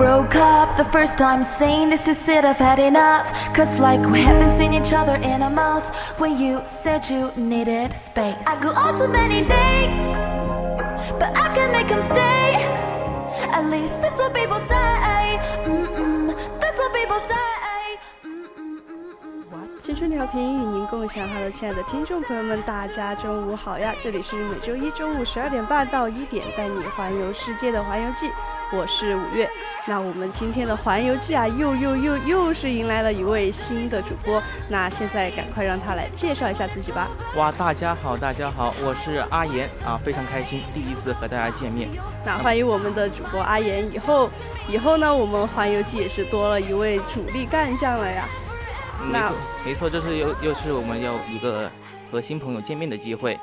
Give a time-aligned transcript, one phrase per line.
[0.00, 3.26] broke up the first time saying this is it I've had enough.
[3.54, 5.84] Cause like we haven't seen each other in a month
[6.18, 8.46] When you said you needed space.
[8.46, 10.10] I go on too many dates
[11.20, 12.46] But I can make them stay.
[13.56, 14.88] At least that's what people say.
[15.68, 17.59] Mm -mm, That's what people say
[19.90, 23.92] 青春调频与您共享，Hello，亲爱的听众朋友们，大家中午好呀！
[24.00, 28.30] 这里是每周一中午十二点半到一点带你环游世界的环游记。
[28.72, 29.50] 我是五月，
[29.88, 37.08] 那我们今天的环游记啊，又又又又是迎来了一位新的主播，那现在赶快让他来介绍一下自己吧。
[37.36, 41.88] 哇，大家好，大家好，我是阿岩啊，非常开心第一次和大家见面。
[42.24, 44.30] 那欢迎我们的主播阿岩，以后
[44.68, 48.28] 以后呢，我们环游记也是多了一位主力干将了呀。
[49.04, 49.32] 没错，
[49.64, 51.70] 没错，这是又又是我们要一个
[52.10, 53.38] 和新朋友见面的机会。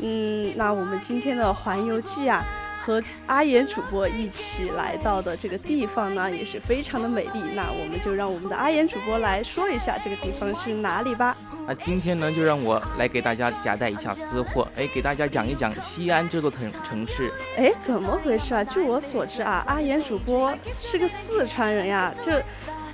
[0.00, 2.44] 嗯，那我们今天的环游记啊。
[2.84, 7.40] 和阿岩主播一起来到的这个地方呢，也是非常的美丽。
[7.54, 11.34] 那我们就让我们的阿岩主播来说一下这个地方是哪里吧。
[11.66, 17.32] 那今天呢，就让我来给大家夹带一下私货，哎，给大家讲一讲西安这座城城市。
[17.56, 18.62] 哎，怎么回事啊？
[18.62, 22.44] 据我所知啊，阿岩主播是个四川人呀，这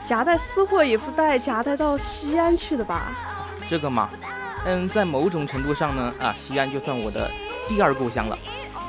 [0.07, 3.13] 夹带私货也不带夹带到西安去的吧？
[3.69, 4.11] 这个嘛，
[4.65, 7.31] 嗯，在某种程度上呢，啊，西安就算我的
[7.69, 8.37] 第二故乡了。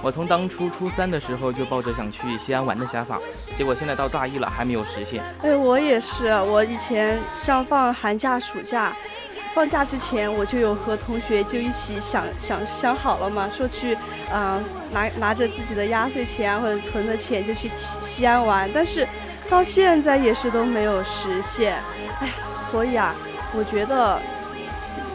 [0.01, 3.19] 我从当初初三的时候就抱着想去西安玩的想法，
[3.55, 5.23] 结果现在到大一了还没有实现。
[5.43, 8.91] 哎，我也是，我以前像放寒假、暑假，
[9.53, 13.95] 放假之前我就有和同学就一起想想想好了嘛，说去，
[14.33, 19.07] 嗯，拿拿着自己的压岁钱或者存的钱就去西西安玩，但是
[19.51, 21.75] 到现在也是都没有实现。
[22.21, 22.29] 哎，
[22.71, 23.13] 所以啊，
[23.53, 24.19] 我觉得。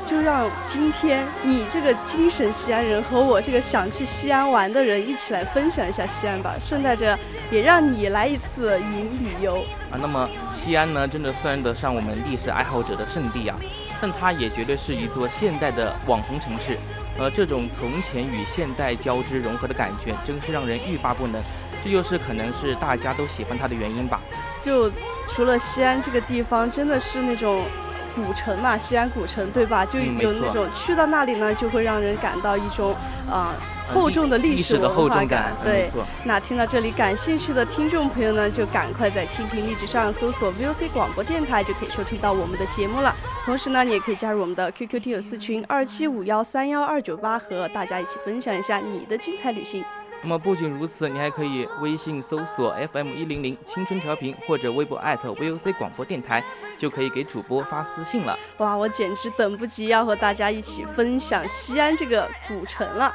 [0.09, 7.19] 就让今天你这个精神西安人和我这个想去西安玩的人一起来分享一下西安吧，顺带着
[7.51, 9.57] 也让你来一次云旅游
[9.91, 9.99] 啊。
[10.01, 13.57] 那么西安呢，真的算得上我们历史爱好者的圣地啊，
[14.01, 16.79] 但它也绝对是一座现代的网红城市。
[17.19, 21.43] 呃，这种从前与现代交织融合的感觉，真是让人欲罢不能。
[21.85, 24.21] 这就是可能是大家都喜欢它的原因吧？
[24.63, 24.91] 就
[25.29, 27.63] 除了西安这个地方，真的是那种。
[28.17, 29.85] 古城嘛，西安古城对吧？
[29.85, 32.97] 就有那种去到那里呢，就会让人感到一种
[33.31, 33.53] 啊
[33.93, 35.53] 厚重的历史文化感。
[35.63, 35.91] 对，
[36.25, 43.15] 那听到这里感兴趣的听众朋友呢，就赶快在蜻蜓荔枝上搜索 VOC 广播电台，就可以收听到我们的节目了。
[43.45, 49.85] 同时呢，你也可以加入我们的 QQ 听友四群二七五幺三幺二九八，和大家一起分享一下你的精彩旅行。
[50.27, 56.43] 那么不仅如此，你还可以微信搜索 FM 一零零青春调频，或者微博 @VOC 广播电台，
[56.77, 58.37] 就可以给主播发私信了。
[58.59, 63.15] 哇，我简直等不及要和大家一起分享西安这个古城了。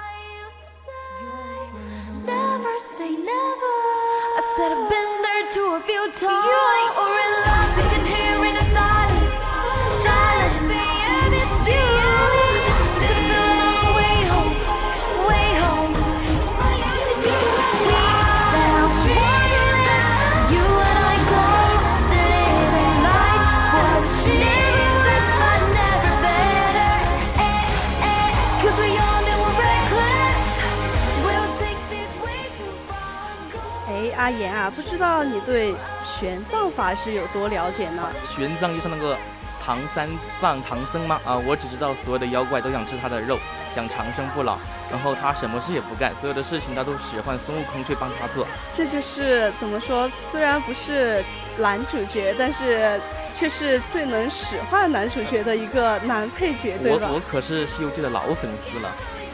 [34.22, 35.74] 阿言啊，不知道你对
[36.06, 38.08] 玄奘法师有多了解呢？
[38.36, 39.18] 玄奘就是那个
[39.66, 40.08] 唐三
[40.40, 41.20] 藏唐僧吗？
[41.26, 43.40] 啊，我只知道所有的妖怪都想吃他的肉，
[43.73, 44.59] 想长生不老，
[44.91, 48.46] 然后他什么事也不干，所有的事情他都使唤孙悟空去帮他做。
[48.78, 50.08] 这就是怎么说？
[50.32, 51.24] 虽然不是
[51.58, 53.02] 男主角，但是
[53.40, 57.08] 却是最能使唤男主角的一个男配角，对吧？
[57.09, 58.94] 我我可是《西游记》的老粉丝了。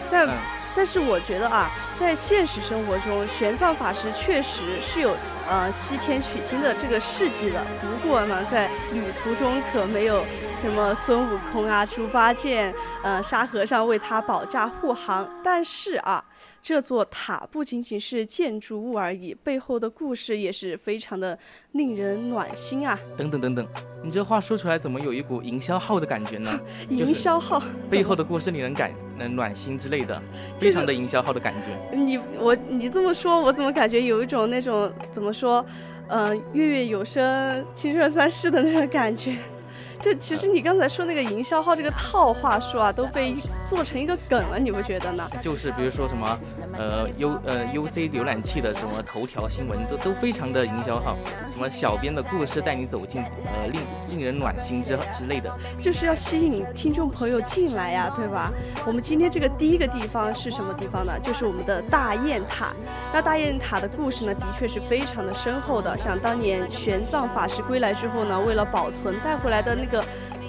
[0.10, 0.30] 但
[0.77, 1.68] 但是我觉得啊。
[2.00, 5.18] 在现实生活中，玄奘法师确实是有
[5.50, 7.59] 呃西天取经的这个事迹的。
[7.81, 10.24] 不过呢，在旅途中可没有
[10.62, 12.71] 什么孙悟空啊、猪八戒、
[13.01, 15.27] 呃沙和尚为他保驾护航。
[15.44, 16.24] 但是啊，
[16.62, 21.38] 这座塔不仅仅是建筑物而已，背后的故事也是非常的
[21.72, 23.00] 令人暖心啊！
[23.18, 23.66] 等等等等，
[24.04, 26.60] 你这话说出来，怎么有一股营销号的感觉呢？
[26.89, 30.22] 营销号背后的故事令人感能暖心之类的，
[30.60, 31.98] 非常的营销号的感觉。
[31.98, 35.66] 你我你这么说，我怎么感觉有一种那种怎么说，
[36.10, 39.38] 嗯，月月有声，青春三世的那种感觉。
[40.01, 43.35] 就其实你刚才说那个营销号这个套话术啊，都被
[43.67, 45.27] 做成一个梗了，你不觉得呢？
[45.41, 46.39] 就是比如说什么，
[46.77, 51.17] 呃，U 呃 UC 浏览器的什么头条新闻，都都非常的营销号，
[51.51, 55.51] 什么小编的故事带你走进呃令令人暖心之之类的，
[55.81, 58.51] 就是要吸引听众朋友进来呀，对吧？
[58.85, 61.13] 我们今天这个第一个地方是什么地方呢？
[61.23, 62.67] 就是我们的大雁塔。
[63.11, 65.97] 那大雁塔的故事呢，的确是非常的深厚的。
[65.97, 70.04] 想当年玄奘法师归来之后呢，为了保存带回来的那个，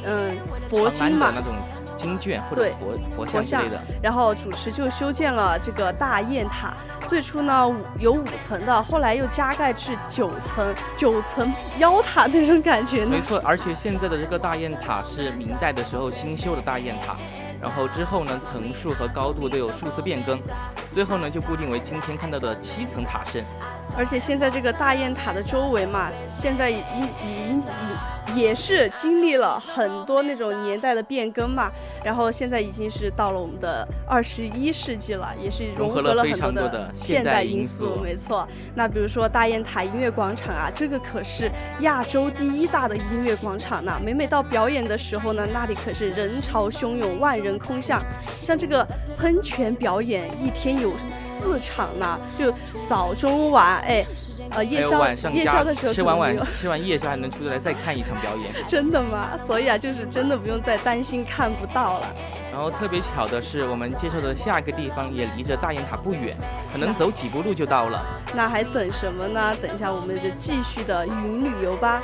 [0.05, 0.37] 嗯，
[0.69, 1.55] 佛经嘛，那种
[1.96, 2.70] 经卷或者
[3.17, 6.75] 佛佛像之类的，然后主持就修建了这个大雁塔。
[7.08, 13.11] 最初呢有五层的，后来又加盖至九层，九层妖塔那种感觉呢。
[13.12, 17.17] 没错，而且现在的这个大雁塔是明代的时候新修的大雁塔。
[17.61, 20.38] 然后之后呢，层数和高度都有数次变更，
[20.91, 23.43] 最后呢就固定为今天看到的七层塔身。
[23.96, 27.62] 而且现在这个大雁塔的周围嘛，现在已已已已。
[28.35, 31.70] 也是经历了很多那种年代的变更嘛，
[32.05, 38.46] 然后现在已经是到了我们的二十一世纪了，也是融合了很多的现代因素，没错。
[38.75, 41.50] 那比如说大雁塔音乐广场啊，这个可是
[41.81, 43.99] 亚洲第一大的音乐广场呢。
[44.05, 47.99] 每每到表演的时候呢，那里可是人潮汹涌，万人空巷。
[48.43, 48.87] 像这个
[49.17, 50.93] 喷泉表演，一天有
[51.38, 52.52] 四场呢，就
[52.88, 54.05] 早中晚，哎。
[54.50, 59.37] 呃，夜宵夜宵的时候吃完晚 吃完夜宵还能出来再看一场表演，真的吗？
[59.46, 62.06] 所以啊，就是真的不用再担心看不到了。
[62.50, 66.35] 然后特别巧的是，我们介绍的下一个地方也离着大雁塔不远，
[66.73, 68.02] 可能走几步路就到了。
[68.34, 69.55] 那还等什么呢？
[69.61, 72.00] 等一下我们就继续的云旅游吧。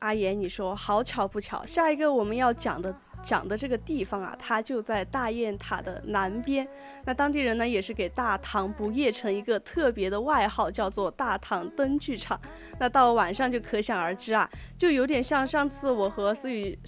[0.00, 6.66] 阿岩，你说好巧不巧，下一个我们要讲的讲的这个地方啊，它就在大雁塔的南边。
[7.04, 12.40] 那当地人呢，也是给大唐不夜城一个特别的外号，叫做大唐灯剧场。
[12.78, 16.78] 那到晚上就可想而知啊，就有点像上次我和思雨。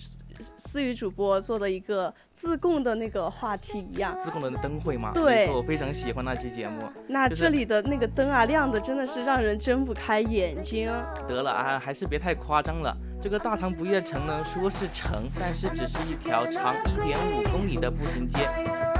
[0.56, 5.12] 思雨主播做的一个自贡的那个话题一样，自贡的灯会吗？
[5.14, 6.82] 对，我非常喜欢那期节目。
[7.08, 10.90] 那这里的那个灯啊，亮的真的是让人睁不开眼睛。
[11.28, 12.96] 得了啊，还是别太夸张了。
[13.20, 18.48] 这个大唐不夜城呢，说是城，但是只是一条长一点五公里的步行街。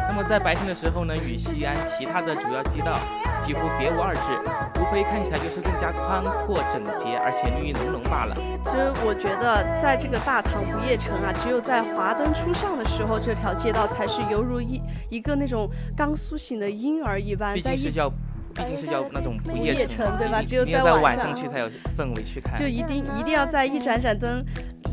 [0.09, 2.99] 那么在白天的时候呢，与西安其他的主要街道
[3.41, 8.35] 几乎别无二致，无非看起来就是更加宽阔整洁，而且绿意浓浓罢了。
[8.67, 14.81] 其实我觉得，在这个大唐不夜城啊，只有在华灯初上的时候，这条街道才是犹如一
[15.11, 17.55] 一个那种刚苏醒的婴儿一般。
[17.55, 18.09] 毕竟是叫，
[18.55, 20.41] 毕竟是叫那种不夜城，对吧？
[20.41, 22.57] 只有在晚上去才有氛围去看。
[22.59, 24.45] 就一定一定要在一盏盏灯。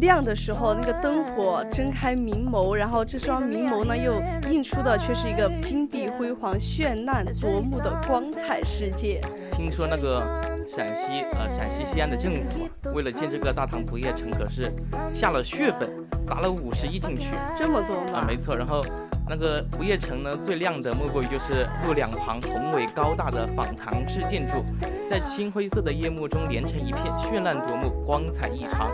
[0.01, 4.15] 亮的时候，那个灯火睁开明眸，然后这双明眸呢，又
[4.51, 9.21] 映出的却是一个金碧辉煌、绚烂夺目的光彩世界。
[9.53, 10.41] 听说那个
[10.75, 14.69] 陕西呃陕西西安的政府为了建这个大唐不夜城，可是
[15.13, 15.89] 下了血本，
[16.25, 18.19] 砸了五十亿进去，这么多吗？
[18.19, 18.55] 啊，没错。
[18.57, 18.81] 然后
[19.29, 24.65] 那个不夜城呢，最亮的莫过于就是路两旁宏伟高大的仿唐式建筑，
[25.07, 28.89] 在青灰色的夜幕中连成一片，绚烂夺目，光彩异常。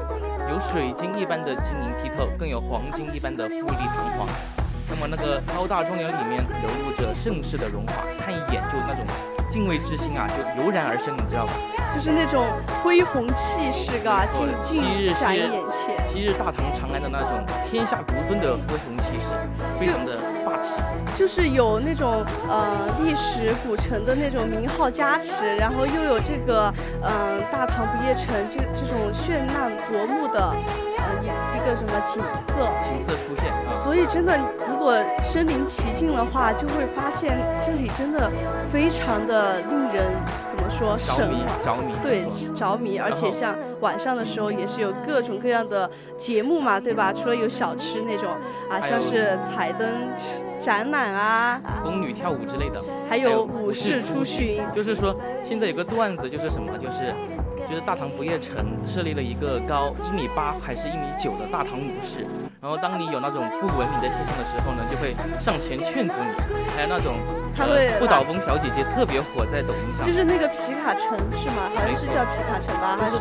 [0.50, 4.28] 有水晶一般的晶莹剔透，更有黄金一般的富丽堂皇。
[4.90, 9.06] 那么那个高大庄园里面流露着盛世的荣华，看一眼就那种
[9.50, 11.54] 敬畏之心啊，就油然而生，你知道吧？
[11.98, 12.46] 就是那种
[12.84, 15.98] 恢宏气势，嘎，尽尽展眼前。
[16.08, 19.26] 昔日大唐长安的那种天下独尊的恢宏气势，
[19.80, 20.80] 非常的霸气。
[21.16, 30.56] 就是有那种呃历史古城的那种名号加持，然后又有这个嗯大唐不夜城这这种绚烂夺目的。
[31.22, 32.54] 一一个什么景色？
[32.86, 34.38] 景色出现，所以真的，
[34.70, 38.32] 如果身临其境的话，就会发现这里真的
[38.72, 40.06] 非常的令人
[40.50, 40.98] 怎么说？
[40.98, 41.94] 着迷，着迷。
[42.02, 42.98] 对，着迷。
[42.98, 47.12] 而且像晚上的时候，也是有各种各样的节目嘛，对吧？
[47.14, 48.30] 除了有小吃那种
[48.70, 49.88] 啊，像是彩灯
[50.60, 54.62] 展览啊，宫女跳舞之类的，还有武士出巡。
[54.76, 55.16] 就是说，
[55.48, 56.78] 现在有个段子，就是什么？
[56.78, 57.14] 就是。
[57.70, 62.26] 就是大唐不夜城设立了一个高一米八还是一米九的大唐武士，
[62.62, 66.56] 然后当你有那种不文明的现象的时候呢，就会上前劝阻你。
[66.76, 67.16] 还有那种，
[67.56, 71.68] 他会不倒翁小姐姐特别火在抖音上，就是那个皮卡城是吗？
[71.76, 73.18] 好像是叫皮卡城吧，还是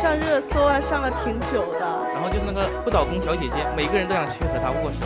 [0.00, 1.80] 上热搜啊，上了挺久的。
[2.14, 5.04] 然后就是那个不倒翁小姐姐，每个人都想去和她握手，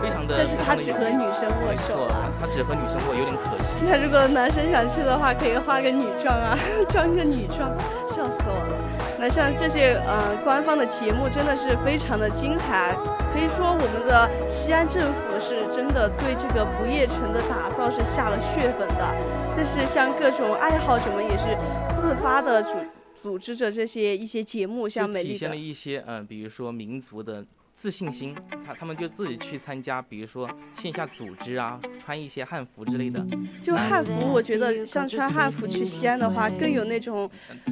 [0.00, 0.34] 非常的。
[0.38, 2.08] 但是他只和女生握手，
[2.40, 3.80] 他只和女生握，有点可惜。
[3.82, 7.70] 那如果男生想去的话，可以化个女装啊， 装个女装。
[8.14, 8.74] 笑死我了！
[9.20, 12.92] 那像这些呃官方的节目真的是非常的精彩，
[13.32, 19.14] 可以说我们的西安政府是真的对这个不夜城的打造是下了血本的。
[19.54, 21.56] 但是像各种爱好者们也是
[21.94, 22.72] 自发的组
[23.14, 27.44] 组织着这些一些节目，像美丽体现了一些嗯，比如说民族的。
[27.80, 28.34] 自信心，
[28.66, 33.24] 他他们就自己去参加，比如说线下组织啊，穿一些汉服之类的。
[33.62, 37.30] 就汉服，我觉得像穿汉服去西安的话，更有那种，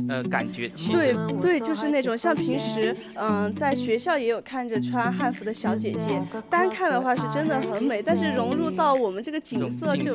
[0.08, 0.68] 呃，感觉。
[0.92, 10.14] 对对，就是那种像平时，嗯，在学校也有看着穿汉服的小姐姐，单看的话是真的很美，但是融入到我们这个景色就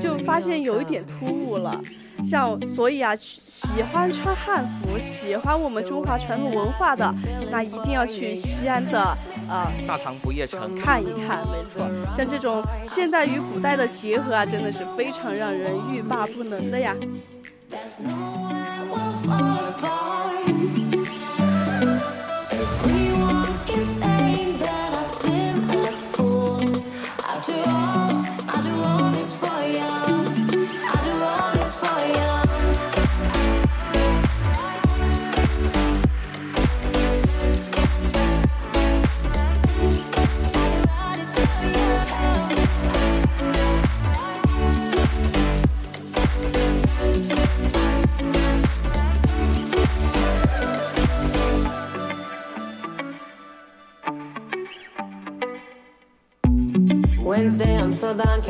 [0.00, 1.78] 就发现有一点突兀了。
[2.24, 7.14] 像所以啊，喜欢穿汉服、喜欢我们中华传统文化的，
[7.50, 9.16] 那一定要去西安的
[9.48, 11.46] 呃大唐不夜城看一看。
[11.46, 16.94] 没错，像这种现代与古代的结合啊，真的是非常让人欲罢不能的呀。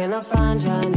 [0.07, 0.96] till I find you.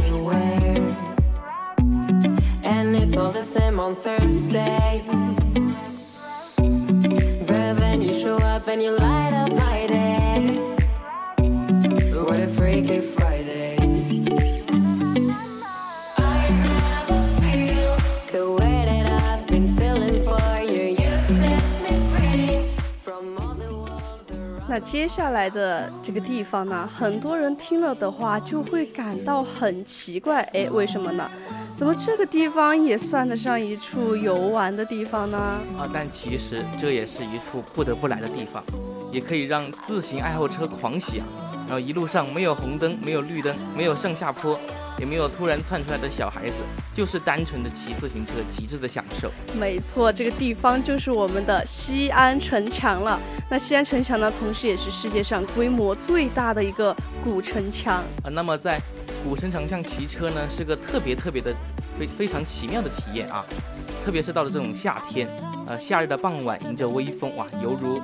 [24.70, 31.28] 那接下来的这个地方呢，很多人听了的话就会感到很奇怪，哎，为什么呢？
[31.74, 35.36] 怎么这个地方也算得上一处游玩的地方呢？
[35.76, 38.62] 啊，但其实这也是一处不得不来的地方，
[39.10, 41.26] 也可以让自行爱好车狂喜啊。
[41.66, 44.56] 然后一路上没有红灯，没有绿灯，没有上下坡。
[45.00, 46.54] 也没有突然窜出来的小孩子，
[46.92, 49.30] 就是单纯的骑自行车，极致的享受。
[49.58, 53.18] 没错，这个地方就是我们的西安城墙了。
[53.48, 58.28] 那西安城墙呢，同时也是世界上规模最大的一个古城墙啊。
[58.30, 58.78] 那么在
[59.22, 61.54] 古城墙上骑车呢，是个特别特别的
[61.98, 63.44] 非非常奇妙的体验啊。
[64.04, 65.28] 特别是到了这种夏天，
[65.66, 68.00] 呃，夏日的傍晚，迎着微风，哇，犹如。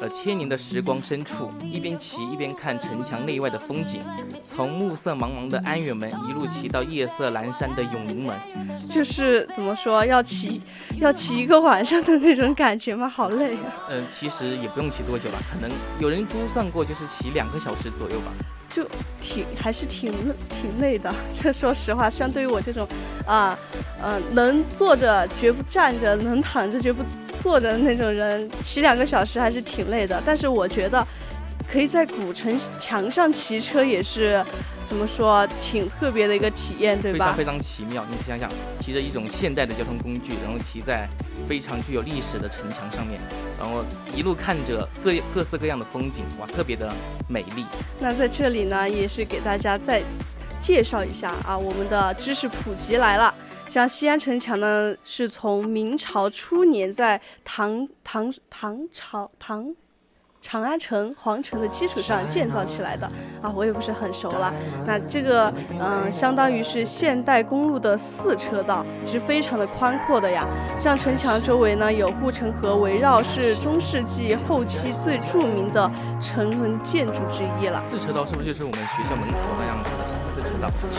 [0.00, 4.02] 呃，千年的时光深处，一边骑一边看城墙内外的风景，
[4.42, 8.36] 从暮色茫茫的安远门一路骑到夜色阑珊的永宁门，
[8.90, 10.60] 就是怎么说，要骑
[10.98, 13.08] 要骑一个晚上的那种感觉吗？
[13.08, 13.86] 好累啊！
[13.90, 18.32] 嗯，其实也不用骑多久了，可能有人估算过，就是骑两个小时左右吧。
[18.74, 18.86] 就
[19.20, 20.10] 挺还是挺
[20.48, 22.86] 挺累的， 这说实话，相对于我这种，
[23.26, 23.58] 啊，
[24.02, 27.02] 嗯，能坐着绝不站着，能躺着绝不
[27.42, 30.22] 坐着的那种人，骑两个小时还是挺累的。
[30.24, 31.06] 但是我觉得，
[31.70, 34.44] 可以在古城墙上骑车，也是
[34.92, 37.18] 怎么说，挺特别的一个体验，对吧？
[37.18, 38.04] 非常非常奇妙。
[38.10, 41.08] 你想想，骑着一种现代的交通工具，然后骑在
[41.48, 43.18] 非常具有历史的城墙上面，
[43.58, 43.82] 然后
[44.14, 46.92] 一路看着各各色各样的风景，哇，特别的
[47.26, 47.64] 美丽。
[47.98, 50.02] 那在这里呢，也是给大家再
[50.62, 53.34] 介绍一下啊，我们的知识普及来了。
[53.70, 59.74] 像西安城墙呢，是从明朝初年在唐唐唐朝唐
[60.42, 63.06] 长安城皇城的基础上建造起来的
[63.40, 64.52] 啊，我也不是很熟了。
[64.84, 70.44] 那这个嗯，相当于是现代公路的四车道，是非常的宽阔的呀。
[70.80, 75.88] 像城墙周围呢有护城河围绕，是中世纪后期最著名的
[76.20, 77.80] 城门建筑之一了。
[77.88, 80.02] 四车道是不是就是我们学校门口那样子的？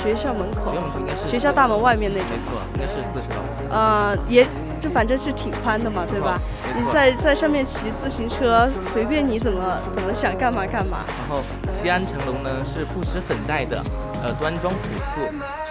[0.01, 3.75] 学校门口，学校门口学校大门外面那种，没错，应该是四车道。
[3.75, 4.45] 呃，也
[4.83, 6.37] 就反正是挺宽的嘛，对吧？
[6.75, 10.97] 你在在上面骑自行车，随便你怎么怎么想干嘛干嘛。
[11.19, 11.41] 然后
[11.73, 13.81] 西安城楼呢是不施粉黛的，
[14.21, 14.79] 呃，端庄朴
[15.15, 15.21] 素。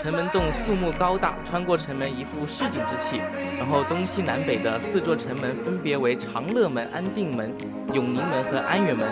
[0.03, 3.21] 城门洞肃穆高大，穿过城门一副市井之气。
[3.59, 7.55] 然后东西南北的四座城门分别为长乐门、安定门、
[7.93, 9.07] 永宁门和安远门。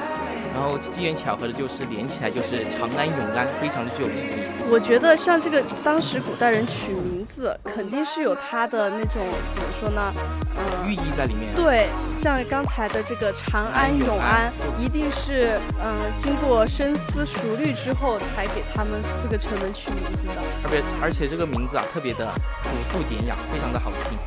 [0.53, 4.47] 然后机缘巧合的就是连起来就是长安永安，非常的具有意义。
[4.71, 9.23] 我觉得像这个当时古代人取名字，肯定是有它的那种
[9.55, 10.13] 怎么说呢？
[10.57, 11.55] 呃，寓意在里面。
[11.55, 11.89] 对，
[12.19, 20.35] 像刚才的这个长安永安，一定是嗯经过深思熟虑之后才给他们四个城门取名字的。
[20.63, 22.27] 而别而且这个名字啊特别的
[22.63, 24.19] 朴素典雅，非常的好听。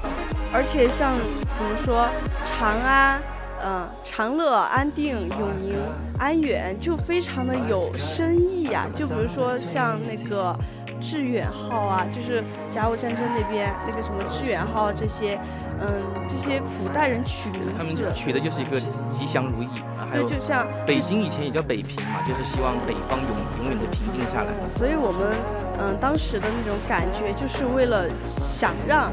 [0.51, 1.13] 而且像
[1.57, 2.07] 怎么说
[2.45, 3.21] 长安？
[3.65, 5.77] 嗯，长乐、安定、永宁、
[6.19, 8.85] 安远就非常的有深意呀。
[8.93, 10.53] 就比如说像那个
[10.99, 12.43] 致远号啊，就是
[12.75, 15.39] 甲午战争那边那个什么致远号这些，
[15.79, 15.87] 嗯，
[16.27, 18.79] 这些古代人取名字，他们取的就是一个
[19.09, 19.67] 吉祥如意
[19.97, 20.11] 啊。
[20.11, 24.47] 对，就像北京以前也叫北平嘛，就是希望北方永永远的平定下来。
[24.77, 25.31] 所以我们
[25.79, 29.09] 嗯当时的那种感觉，就是为了想让。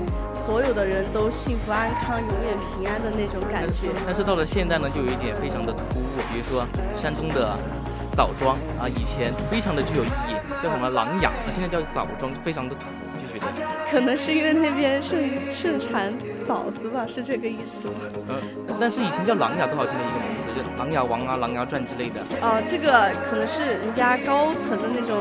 [0.47, 3.89] 所有的人都幸福安康、永远平安的那种感觉。
[4.07, 6.05] 但是到了现在呢，就有一点非常的突兀。
[6.33, 6.67] 比如说
[7.01, 7.57] 山东的
[8.17, 12.87] 枣庄啊，以前非常的具有意义，叫什么琅琊，那现在叫枣庄，非常的土，
[13.19, 13.53] 就觉得。
[13.91, 15.19] 可能是因为那边盛
[15.53, 16.13] 盛产
[16.47, 17.95] 枣子吧，是这个意思吗？
[18.29, 18.41] 嗯，
[18.81, 22.21] 但是以前叫琅琊多好听的一个名字，就《琅琊王》啊，《琅琊传》之类的。
[22.41, 25.17] 哦，这个可能是人家高层的那种。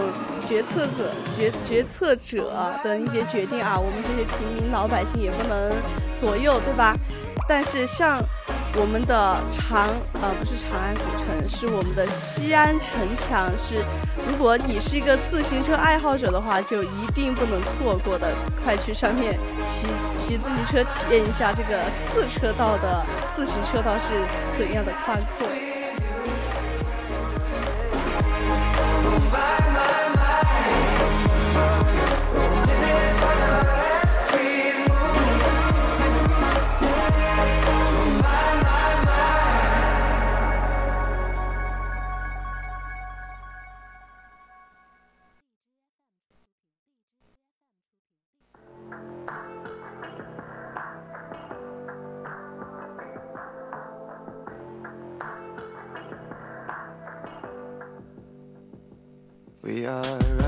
[0.50, 5.72] 决策者、决决策者的一些决定啊，我们这些平民老百姓也不能
[6.20, 6.96] 左右，对吧？
[7.48, 8.20] 但是像
[8.76, 12.90] 我们的长，呃，不是长安古城，是我们的西安城
[13.28, 13.76] 墙，是
[14.28, 18.34] 如果你是一个自行车爱好者的话，就一定不能错过的，
[18.64, 19.38] 快去上面
[19.70, 19.88] 骑
[20.26, 25.48] 骑自行车，体验一下这个四车道的自行车道是怎样的宽阔。
[59.70, 60.39] We are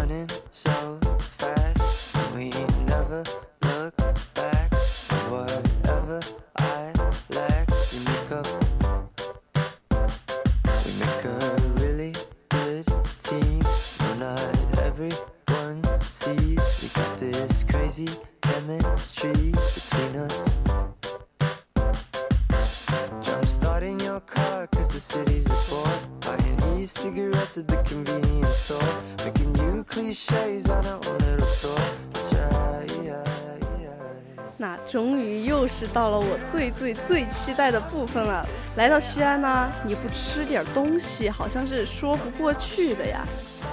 [35.82, 38.46] 是到了我最最最期待的部分了。
[38.78, 43.26] 来到西安呢，你不吃点东西，好像是说不过去的呀。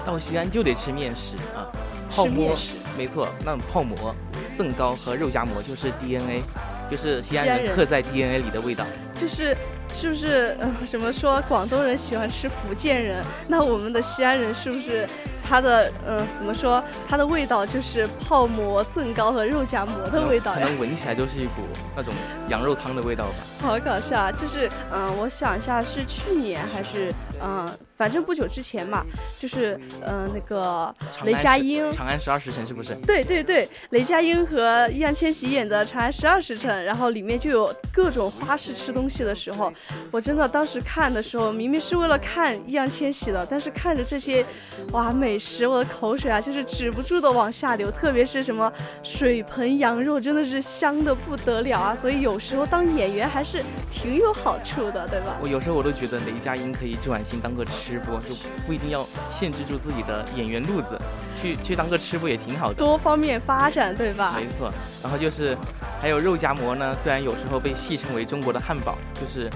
[0.07, 1.69] 到西安就得吃面食啊，
[2.09, 2.57] 泡馍，
[2.97, 4.15] 没错，那泡馍、
[4.57, 6.43] 甑糕和肉夹馍就是 DNA，
[6.91, 8.87] 就是西安人刻在 DNA 里的味道。
[9.15, 9.55] 就是
[9.93, 10.57] 是不是？
[10.61, 13.23] 嗯，什么说广东人喜欢吃福建人？
[13.49, 15.07] 那我们的西安人是不是？
[15.49, 16.83] 它的嗯怎么说？
[17.09, 20.59] 它的味道就是泡馍、增糕和肉夹馍的味道呀。
[20.61, 21.63] 可能闻起来就是一股
[21.97, 22.13] 那种
[22.49, 23.35] 羊肉汤的味道吧。
[23.63, 24.31] 好搞笑啊！
[24.33, 27.67] 就是嗯，我想一下，是去年还是嗯。
[27.99, 29.05] 反正不久之前嘛，
[29.41, 32.95] 就是嗯那个雷佳音《长安十二时辰》是不是？
[33.05, 39.73] 对对对，雷佳音和易烊千玺演的《长安十二时辰》，然后里面就有各种花式吃东西的时候，
[40.13, 44.47] 我真的当时看的时候，明明是为了看易烊千玺的，但是看着这些
[44.93, 51.95] 哇美食，我的口水啊就是止不住的往下流，特别是什么水盆羊肉，真的是香的不得了啊！
[51.97, 55.37] 所以有时候当演员还是挺有好处的，对吧？
[55.43, 57.88] 我有时候我都觉得雷佳音可以转型当个吃。
[57.89, 58.35] 吃播就
[58.67, 60.99] 不一定要限制住自己的演员路子，
[61.35, 64.35] 去去当个吃播也挺好的，多方面发展，对吧？
[64.37, 64.71] 没错。
[65.03, 65.57] 然后就是
[66.03, 69.51] 还有肉夹馍呢，虽然有时候被戏称为中国的汉堡，就是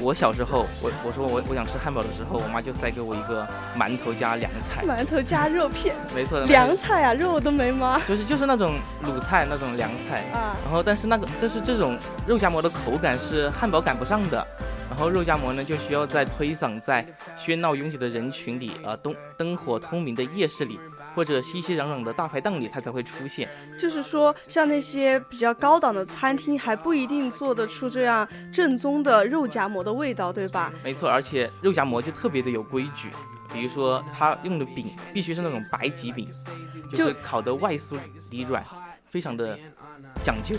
[0.00, 3.46] 我小时候，我我说我我想吃汉堡的时候，我妈就塞给我一个
[3.78, 8.00] 馒头加凉菜，馒头加肉片， 没错，凉菜啊，肉都没吗？
[8.08, 10.56] 就是就是那种卤菜那种凉菜啊。
[10.64, 14.44] 然后但是那个但是这种肉夹馍的口感是汉堡赶不上的。
[14.88, 20.80] 然后肉夹馍呢，就需要在推搡在喧闹拥挤的人群里，呃，灯灯火通明的夜市里，
[21.14, 23.48] 或者熙熙攘攘的大排档里，它才会出现。
[23.78, 30.72] 就是说，像那些比较高档的餐厅，还不一定做得出这样正宗的肉夹馍的味道，对吧？
[30.82, 33.08] 没错，而且肉夹馍就特别的有规矩，
[33.52, 36.28] 比如说它用的饼必须是那种白吉饼，
[36.90, 37.96] 就是烤的外酥
[38.30, 38.64] 里软，
[39.10, 39.58] 非常的
[40.22, 40.54] 讲究。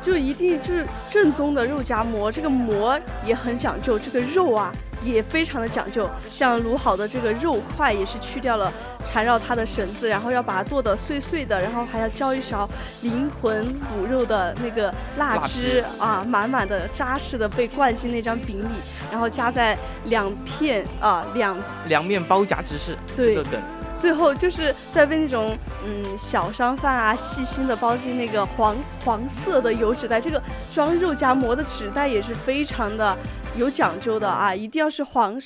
[0.00, 4.72] 就一定就是正宗的肉夹馍，这个馍也很讲究，这个肉啊
[5.04, 6.08] 也非常的讲究。
[6.30, 8.72] 像卤好的这个肉块也是去掉了
[9.04, 12.68] 缠绕它的绳子，然后要把它剁得碎碎的，然后还要浇一勺
[13.02, 18.68] 灵魂卤肉的那个辣汁啊，满满的扎实的被灌进那张饼里，
[19.10, 23.36] 然后夹在两片啊两两面包夹芝士，对。
[23.36, 23.60] 个梗。
[24.02, 30.42] 最后就是在被那种嗯小商贩啊细心的包进那个黄黄色的油纸袋，这个
[30.74, 33.16] 装肉夹馍的纸袋也是非常的
[33.56, 35.40] 有讲究的啊，一定要是黄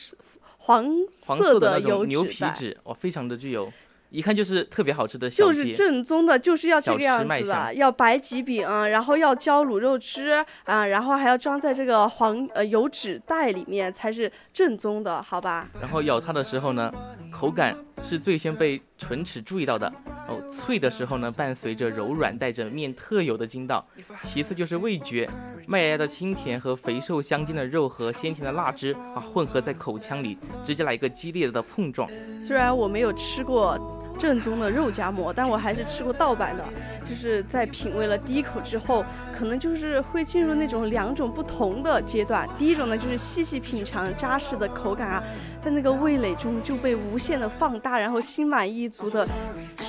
[0.60, 0.88] 黄
[1.20, 3.70] 色的油牛皮纸，哇，非常的具有。
[4.16, 15.68] 一看就是特别好吃的，就是正宗的，就是要这个样子的，要白吉饼，然后要浇卤肉汁啊，然后还要装在这个黄呃油纸袋里面，才是正宗的，好吧？
[15.78, 16.90] 然后咬它的时候呢，
[17.30, 19.86] 口感是最先被唇齿注意到的
[20.26, 23.86] 哦，脆的时候呢，伴随着柔软带着面特有的筋道，
[24.22, 25.28] 其次就是味觉，
[25.66, 32.08] 麦芽芽的清甜和肥瘦相间的肉和鲜甜的辣汁啊，混合在口腔里，直接来一个激烈的碰撞。
[32.40, 33.78] 虽然我没有吃过。
[34.18, 36.64] 正宗的肉夹馍，但我还是吃过盗版的。
[37.04, 39.04] 就是在品味了第一口之后，
[39.38, 42.48] 可能就是会进入那种两种不同的阶段。
[42.58, 45.22] 第一种呢，就是细细品尝扎实的口感啊，
[45.60, 49.24] 在那个味蕾中就被无限的放大，然后心满意足的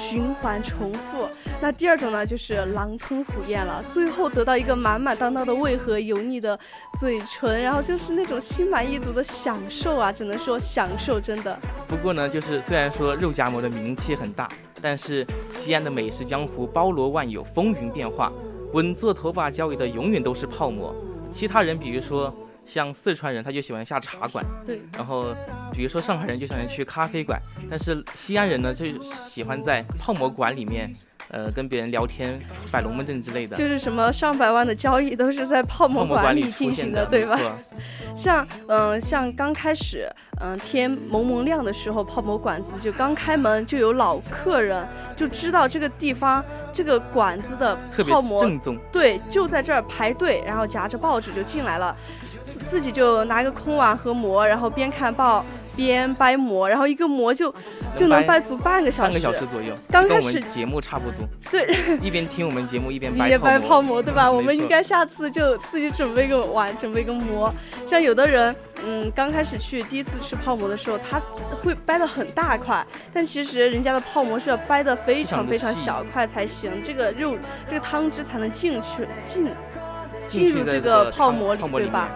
[0.10, 1.28] 循环重复。
[1.62, 6.58] 那第二种呢，就是狼吞虎咽了，最后得到一个满满当当的胃和油腻的
[7.00, 11.58] 嘴唇，然后就是那种心满意足的享受啊，只能说享受，真的。
[11.88, 14.48] 不过呢，就是虽然说肉夹馍的名气很大。
[14.80, 18.32] 但是西安的美食江湖包罗万有，风云变化，
[18.74, 20.96] 稳坐头把交椅的永远都是泡馍。
[21.32, 22.32] 其他人，比如说
[22.68, 24.82] 像四川人，他就喜欢下茶馆，对。
[24.96, 25.34] 然后，
[25.72, 28.86] 比如说上海人就喜欢去咖啡馆，但是西安人呢，就
[29.28, 30.94] 喜欢在泡馍馆里面。
[31.30, 32.40] 呃，跟别人聊天、
[32.72, 37.38] 摆龙门阵之类的，就是什么上百万的交易都是在泡馍馆里进行的，对吧？
[38.16, 47.78] 像嗯，像刚开始嗯天蒙蒙亮的时候，泡馍馆子就刚开门，就有老客人就知道这个地方这个馆子的
[48.08, 51.94] 泡馍正宗，对，就在这儿排队，然后夹着报纸就进来了，
[52.48, 55.46] 自己就拿个空碗和馍，然后边看报。
[55.76, 57.54] 边掰馍，然后一个馍就
[58.00, 59.72] 就能掰足半个小时，半个小时左右。
[59.92, 61.18] 刚开始节目差不多。
[61.52, 64.28] 对， 一边听我们节目一边掰掰泡馍，对吧？
[64.32, 67.54] 我们应该下次就自己准备个碗，准备个馍。
[67.88, 71.22] 像有的人，嗯，刚开始去第一次吃泡馍的时候，他
[71.62, 72.84] 会掰的很大块，
[73.14, 77.38] 但其实人家的泡馍是要掰的非常非常小块才行，这个肉
[77.70, 79.46] 这个汤汁才能进去进
[80.28, 82.10] 进入这个泡沫里，对吧？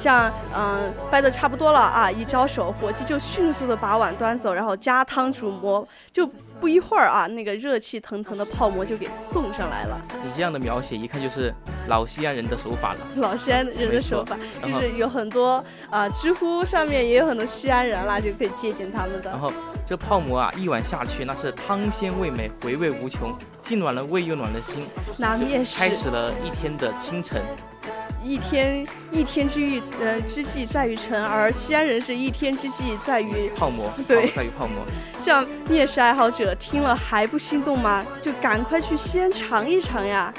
[0.00, 6.26] 像嗯掰的差不多了啊，一招手，伙计就迅速的把碗端走，然后加汤煮馍，就
[6.58, 10.00] 不一会儿啊，那个热气腾腾的泡馍就给送上来了。
[10.24, 11.52] 你这样的描写，一看就是
[11.88, 12.98] 老西安人的手法了。
[13.16, 19.30] 老西安人的手法，就是有很多啊，知乎上面也有很多西安人啦，就可以借鉴他们的。
[19.30, 19.52] 然后
[19.86, 24.86] 这泡馍啊，一碗下去，那是汤鲜味美，回味无穷，既暖了胃又暖了心。
[25.18, 27.42] 那面开始了一天的清晨。
[28.22, 34.84] 一天一天之欲呃之计在于晨，而西安人是一天之计在于泡沫，对，在于泡沫。
[35.20, 38.06] 像面食爱好者听了还不心动吗？
[38.22, 40.32] 就赶快去西安尝一尝呀！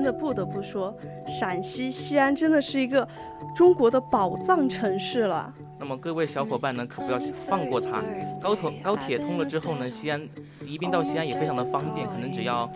[0.00, 3.06] 真的不得不说，陕西西安真的是一个
[3.54, 5.52] 中国的宝藏城市了。
[5.80, 8.02] 那么各位小伙伴呢，可不要放过它。
[8.40, 10.20] 高头高铁通了之后呢，西安
[10.64, 12.70] 宜宾到西安也非常的方便，可能只要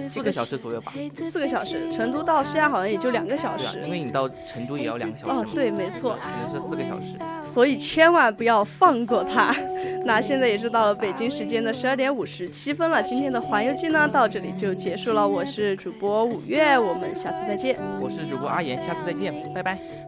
[0.00, 0.92] 四个小时左右吧。
[1.16, 3.66] 四个小时，成都到西安好像也就两个小时。
[3.84, 5.32] 因为你到成都也要两个小时。
[5.32, 7.18] 哦，对，没错，可能是四个小时。
[7.44, 9.54] 所以千万不要放过它。
[10.06, 15.26] 那现在也是到了北京时间的十二点五十七分了，今天的环游记呢到这里就结束了。
[15.26, 17.76] 我是主播五月，我们下次再见。
[18.00, 20.04] 我是主播阿言，下次再见，拜拜。